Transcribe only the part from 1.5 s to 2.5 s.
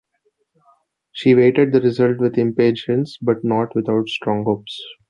the result with